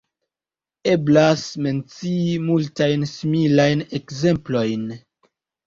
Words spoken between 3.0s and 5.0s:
similajn ekzemplojn.